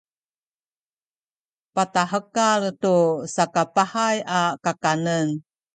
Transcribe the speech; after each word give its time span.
patahekal 1.73 2.61
tu 2.81 2.95
sakapahay 3.35 4.17
a 4.39 4.41
kakanen 4.63 5.27